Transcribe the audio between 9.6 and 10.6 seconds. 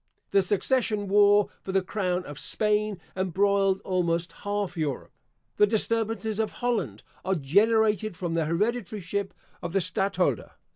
of the Stadtholder.